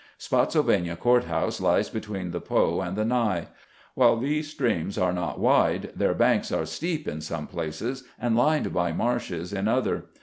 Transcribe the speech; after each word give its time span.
Spottsylvania 0.17 0.95
Court 0.95 1.25
house 1.25 1.61
lies 1.61 1.87
between 1.91 2.31
the 2.31 2.41
Po 2.41 2.81
and 2.81 2.95
the 2.97 3.05
Ny. 3.05 3.49
While 3.93 4.17
these 4.17 4.49
streams 4.49 4.97
are 4.97 5.13
not 5.13 5.39
wide, 5.39 5.91
their 5.95 6.15
banks 6.15 6.51
are 6.51 6.65
steep 6.65 7.07
in 7.07 7.21
some 7.21 7.45
places 7.45 8.03
and 8.19 8.35
lined 8.35 8.73
by 8.73 8.93
marshes 8.93 9.53
in 9.53 9.67
other. 9.67 10.05